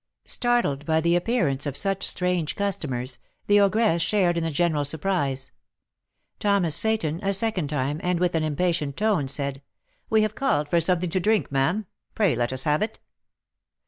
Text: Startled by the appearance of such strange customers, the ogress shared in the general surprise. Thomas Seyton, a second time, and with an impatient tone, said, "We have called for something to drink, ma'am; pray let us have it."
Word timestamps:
Startled 0.25 0.83
by 0.83 0.99
the 0.99 1.15
appearance 1.15 1.67
of 1.67 1.77
such 1.77 2.07
strange 2.07 2.55
customers, 2.55 3.19
the 3.45 3.59
ogress 3.59 4.01
shared 4.01 4.35
in 4.35 4.43
the 4.43 4.49
general 4.49 4.83
surprise. 4.83 5.51
Thomas 6.39 6.73
Seyton, 6.75 7.19
a 7.21 7.33
second 7.33 7.67
time, 7.67 8.01
and 8.01 8.19
with 8.19 8.33
an 8.33 8.43
impatient 8.43 8.97
tone, 8.97 9.27
said, 9.27 9.61
"We 10.09 10.23
have 10.23 10.33
called 10.33 10.67
for 10.69 10.81
something 10.81 11.11
to 11.11 11.19
drink, 11.19 11.51
ma'am; 11.51 11.85
pray 12.15 12.35
let 12.35 12.51
us 12.51 12.63
have 12.63 12.81
it." 12.81 12.99